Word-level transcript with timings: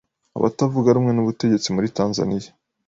Abatavuga 0.37 0.93
rumwe 0.95 1.11
n'ubutegetsi 1.13 1.67
muri 1.75 1.87
Tanzania 1.97 2.49